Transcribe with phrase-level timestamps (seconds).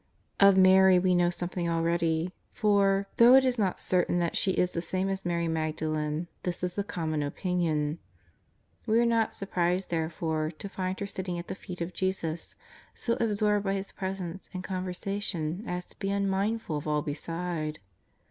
[0.39, 3.87] Of Mary we know something already, for, though it JESUS OF NAZARETH.
[3.87, 6.83] 289 is not certain that she is the same as Mary Magdalen, this is the
[6.83, 7.99] common opinion.
[8.87, 12.55] We are not surprised, therefore, to find her sitting at the feet of Jesus,
[12.95, 17.77] so absorbed by His Presence and conversation as to be unmindful of all beside.